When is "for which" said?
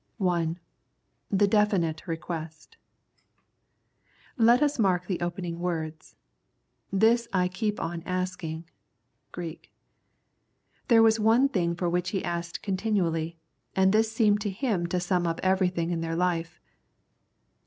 11.75-12.09